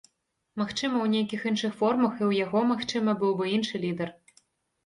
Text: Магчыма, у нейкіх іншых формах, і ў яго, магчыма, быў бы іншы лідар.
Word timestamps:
Магчыма, 0.61 1.01
у 1.07 1.09
нейкіх 1.15 1.43
іншых 1.51 1.75
формах, 1.81 2.13
і 2.17 2.21
ў 2.29 2.47
яго, 2.47 2.59
магчыма, 2.73 3.15
быў 3.21 3.37
бы 3.43 3.55
іншы 3.59 3.75
лідар. 3.85 4.09